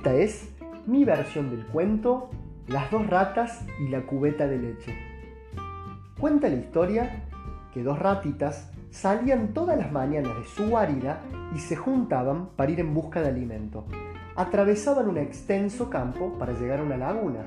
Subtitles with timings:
[0.00, 0.48] Esta es
[0.86, 2.30] mi versión del cuento
[2.68, 4.96] Las dos ratas y la cubeta de leche.
[6.18, 7.24] Cuenta la historia
[7.74, 11.20] que dos ratitas salían todas las mañanas de su guarida
[11.54, 13.84] y se juntaban para ir en busca de alimento.
[14.36, 17.44] Atravesaban un extenso campo para llegar a una laguna.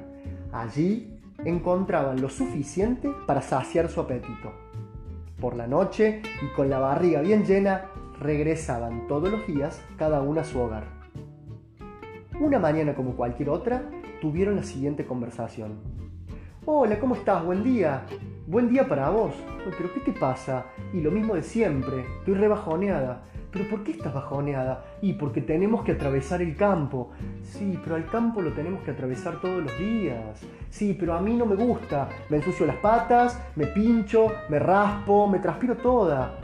[0.51, 4.51] Allí encontraban lo suficiente para saciar su apetito.
[5.41, 7.85] Por la noche y con la barriga bien llena,
[8.19, 11.02] regresaban todos los días cada una a su hogar.
[12.39, 13.83] Una mañana como cualquier otra,
[14.19, 15.75] tuvieron la siguiente conversación.
[16.65, 17.45] Hola, ¿cómo estás?
[17.45, 18.05] Buen día.
[18.47, 19.33] Buen día para vos.
[19.77, 20.65] ¿Pero qué te pasa?
[20.93, 22.03] Y lo mismo de siempre.
[22.19, 23.21] Estoy rebajoneada.
[23.51, 24.83] ¿Pero por qué estás bajoneada?
[25.01, 27.11] Y porque tenemos que atravesar el campo.
[27.43, 30.41] Sí, pero al campo lo tenemos que atravesar todos los días.
[30.71, 32.09] Sí, pero a mí no me gusta.
[32.29, 36.39] Me ensucio las patas, me pincho, me raspo, me transpiro toda.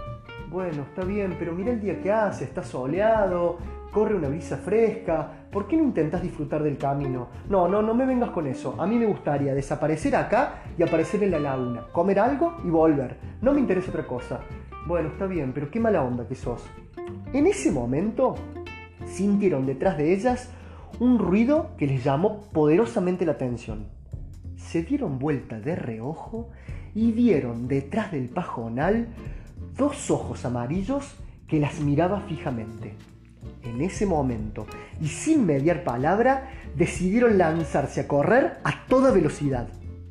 [0.51, 3.57] Bueno, está bien, pero mira el día que hace, está soleado,
[3.91, 5.47] corre una brisa fresca.
[5.51, 7.29] ¿Por qué no intentas disfrutar del camino?
[7.49, 8.75] No, no, no me vengas con eso.
[8.79, 13.17] A mí me gustaría desaparecer acá y aparecer en la laguna, comer algo y volver.
[13.41, 14.41] No me interesa otra cosa.
[14.87, 16.63] Bueno, está bien, pero qué mala onda que sos.
[17.33, 18.35] En ese momento,
[19.05, 20.51] sintieron detrás de ellas
[20.99, 23.87] un ruido que les llamó poderosamente la atención.
[24.55, 26.49] Se dieron vuelta de reojo
[26.93, 29.07] y vieron detrás del pajonal
[29.77, 31.15] dos ojos amarillos
[31.47, 32.93] que las miraba fijamente.
[33.69, 34.65] En ese momento,
[34.99, 39.67] y sin mediar palabra, decidieron lanzarse a correr a toda velocidad.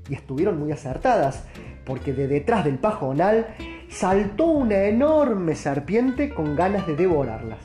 [0.09, 1.45] Y estuvieron muy acertadas,
[1.85, 3.49] porque de detrás del pajonal
[3.89, 7.59] saltó una enorme serpiente con ganas de devorarlas.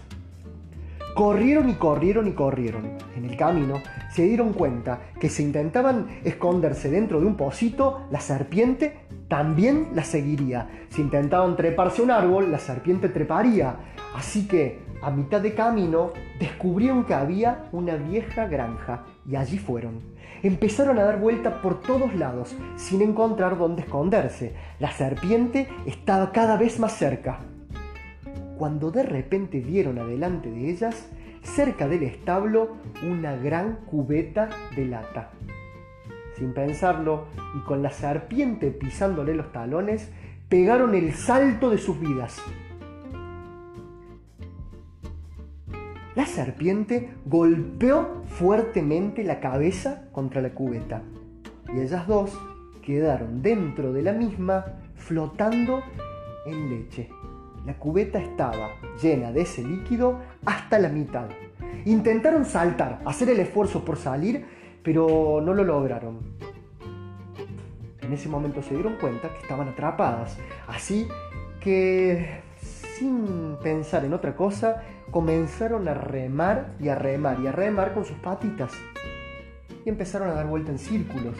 [1.13, 2.97] Corrieron y corrieron y corrieron.
[3.15, 3.75] En el camino
[4.15, 8.97] se dieron cuenta que si intentaban esconderse dentro de un pocito, la serpiente
[9.27, 10.69] también la seguiría.
[10.89, 13.75] Si intentaban treparse un árbol, la serpiente treparía.
[14.15, 19.99] Así que, a mitad de camino, descubrieron que había una vieja granja y allí fueron.
[20.41, 24.53] Empezaron a dar vuelta por todos lados, sin encontrar dónde esconderse.
[24.79, 27.39] La serpiente estaba cada vez más cerca.
[28.57, 31.07] Cuando de repente vieron adelante de ellas,
[31.43, 35.31] cerca del establo, una gran cubeta de lata.
[36.37, 37.25] Sin pensarlo,
[37.57, 40.09] y con la serpiente pisándole los talones,
[40.49, 42.41] pegaron el salto de sus vidas.
[46.15, 51.01] La serpiente golpeó fuertemente la cabeza contra la cubeta
[51.73, 52.37] y ellas dos
[52.83, 54.65] quedaron dentro de la misma
[54.95, 55.81] flotando
[56.45, 57.09] en leche.
[57.65, 58.69] La cubeta estaba
[59.01, 61.25] llena de ese líquido hasta la mitad.
[61.85, 64.45] Intentaron saltar, hacer el esfuerzo por salir,
[64.83, 66.19] pero no lo lograron.
[68.01, 70.37] En ese momento se dieron cuenta que estaban atrapadas,
[70.67, 71.07] así
[71.61, 72.41] que
[72.97, 78.05] sin pensar en otra cosa, comenzaron a remar y a remar y a remar con
[78.05, 78.71] sus patitas.
[79.85, 81.35] Y empezaron a dar vuelta en círculos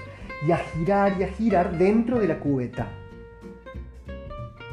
[0.48, 2.88] y a girar y a girar dentro de la cubeta.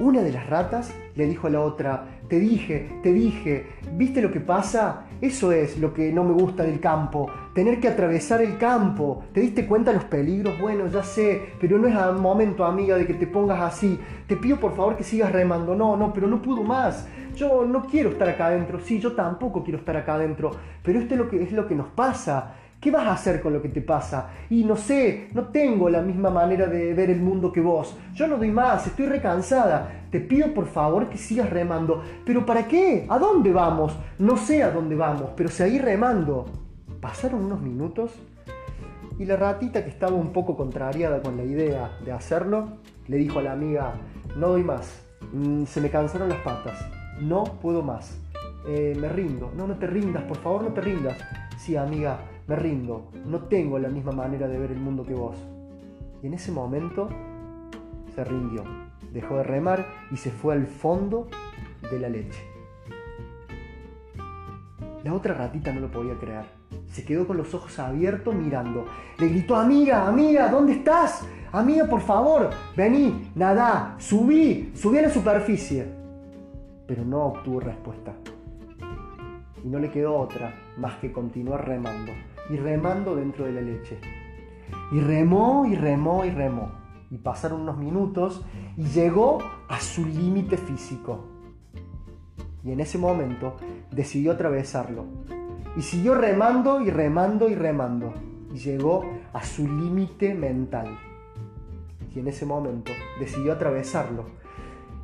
[0.01, 3.67] Una de las ratas le dijo a la otra, te dije, te dije,
[3.99, 5.05] ¿viste lo que pasa?
[5.21, 9.25] Eso es lo que no me gusta del campo, tener que atravesar el campo.
[9.35, 10.59] ¿Te diste cuenta los peligros?
[10.59, 14.01] Bueno, ya sé, pero no es al momento, amiga, de que te pongas así.
[14.27, 15.75] Te pido por favor que sigas remando.
[15.75, 17.07] No, no, pero no puedo más.
[17.37, 18.81] Yo no quiero estar acá adentro.
[18.81, 20.53] Sí, yo tampoco quiero estar acá adentro.
[20.83, 22.55] Pero esto es lo que, es lo que nos pasa.
[22.81, 24.31] ¿Qué vas a hacer con lo que te pasa?
[24.49, 27.95] Y no sé, no tengo la misma manera de ver el mundo que vos.
[28.15, 30.07] Yo no doy más, estoy recansada.
[30.11, 32.03] Te pido por favor que sigas remando.
[32.25, 33.05] ¿Pero para qué?
[33.11, 33.95] ¿A dónde vamos?
[34.19, 36.47] No sé a dónde vamos, pero seguí remando.
[37.03, 38.13] Pasaron unos minutos
[39.19, 43.41] y la ratita que estaba un poco contrariada con la idea de hacerlo, le dijo
[43.41, 43.93] a la amiga,
[44.37, 45.03] no doy más,
[45.33, 46.79] mm, se me cansaron las patas,
[47.21, 48.19] no puedo más,
[48.67, 51.19] eh, me rindo, no, no te rindas, por favor no te rindas.
[51.61, 55.37] Sí, amiga, me rindo, no tengo la misma manera de ver el mundo que vos.
[56.23, 57.11] Y en ese momento
[58.15, 58.65] se rindió,
[59.13, 61.29] dejó de remar y se fue al fondo
[61.91, 62.41] de la leche.
[65.05, 66.47] La otra ratita no lo podía creer.
[66.87, 68.87] Se quedó con los ojos abiertos mirando.
[69.19, 71.27] Le gritó, amiga, amiga, ¿dónde estás?
[71.53, 75.87] Amiga, por favor, vení, nada, subí, subí a la superficie.
[76.87, 78.15] Pero no obtuvo respuesta.
[79.65, 82.13] Y no le quedó otra más que continuar remando
[82.49, 83.99] y remando dentro de la leche.
[84.93, 86.73] Y remó y remó y remó.
[87.11, 88.45] Y pasaron unos minutos
[88.77, 91.25] y llegó a su límite físico.
[92.65, 93.57] Y en ese momento
[93.91, 95.05] decidió atravesarlo.
[95.77, 98.13] Y siguió remando y remando y remando.
[98.53, 100.99] Y llegó a su límite mental.
[102.15, 104.25] Y en ese momento decidió atravesarlo.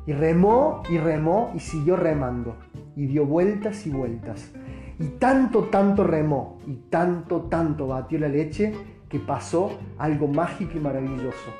[0.05, 2.55] Y remó y remó y siguió remando.
[2.97, 4.51] Y dio vueltas y vueltas
[4.99, 8.73] Y tanto, tanto remó y tanto, tanto batió la leche
[9.07, 11.51] que pasó algo mágico y maravilloso.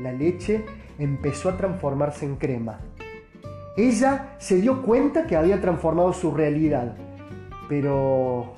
[0.00, 0.64] La leche
[0.98, 2.80] empezó a transformarse en crema.
[3.76, 6.96] Ella se dio cuenta que había transformado su realidad,
[7.68, 8.54] pero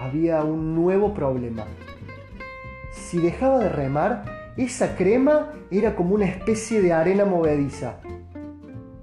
[0.00, 1.64] había un nuevo problema.
[2.90, 4.24] Si dejaba de remar,
[4.56, 8.00] esa crema era como una especie de arena movediza.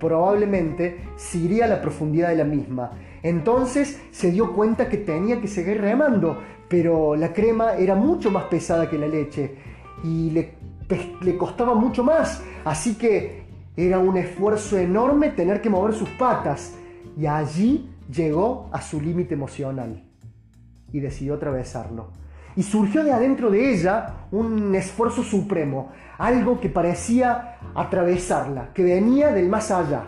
[0.03, 2.91] Probablemente se iría a la profundidad de la misma.
[3.23, 8.43] Entonces se dio cuenta que tenía que seguir remando, pero la crema era mucho más
[8.43, 9.55] pesada que la leche
[10.03, 10.55] y le,
[11.21, 12.43] le costaba mucho más.
[12.65, 13.43] Así que
[13.77, 16.75] era un esfuerzo enorme tener que mover sus patas.
[17.17, 20.03] Y allí llegó a su límite emocional
[20.91, 22.22] y decidió atravesarlo.
[22.55, 29.31] Y surgió de adentro de ella un esfuerzo supremo, algo que parecía atravesarla, que venía
[29.31, 30.03] del más allá.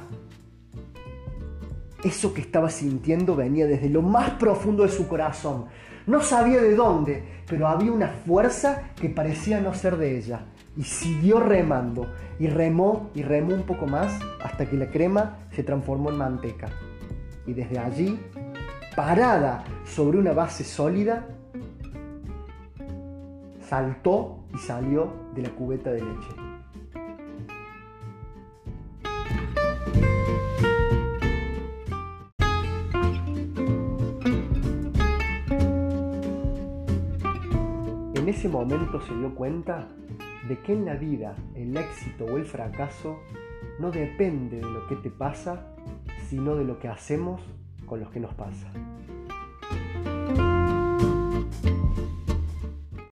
[2.04, 5.66] Eso que estaba sintiendo venía desde lo más profundo de su corazón.
[6.06, 10.42] No sabía de dónde, pero había una fuerza que parecía no ser de ella.
[10.78, 14.14] Y siguió remando, y remó y remó un poco más
[14.44, 16.70] hasta que la crema se transformó en manteca.
[17.48, 18.20] Y desde allí
[18.96, 21.26] parada sobre una base sólida,
[23.68, 26.30] saltó y salió de la cubeta de leche.
[38.14, 39.88] En ese momento se dio cuenta
[40.48, 43.20] de que en la vida el éxito o el fracaso
[43.80, 45.68] no depende de lo que te pasa,
[46.30, 47.42] sino de lo que hacemos
[47.86, 48.72] con los que nos pasa.